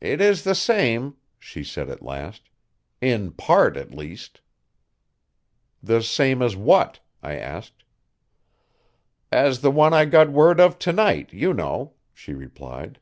[0.00, 2.50] "It is the same," she said at last;
[3.00, 4.40] "in part, at least."
[5.80, 7.84] "The same as what?" I asked.
[9.30, 12.98] "As the one I got word of to night, you know," she replied.